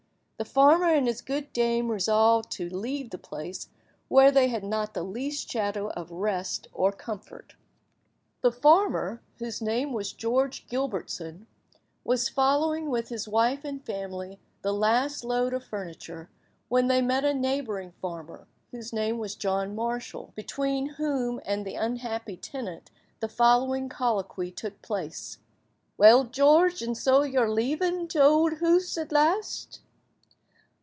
[0.37, 3.69] The farmer and his good dame resolved to leave a place
[4.07, 7.55] where they had not the least shadow of rest or comfort.
[8.41, 11.45] The farmer, whose name was George Gilbertson,
[12.03, 16.31] was following, with his wife and family, the last load of furniture,
[16.69, 21.75] when they met a neighbouring farmer, whose name was John Marshall, between whom and the
[21.75, 22.89] unhappy tenant
[23.19, 25.37] the following colloquy took place—
[25.99, 29.81] "Well, George, and soa you're leaving t'ould hoose at last?"